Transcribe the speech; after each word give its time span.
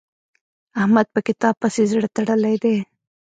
احمد 0.81 1.07
په 1.13 1.19
کتاب 1.27 1.53
پسې 1.61 1.83
زړه 1.91 2.07
تړلی 2.15 2.55
دی. 2.63 2.77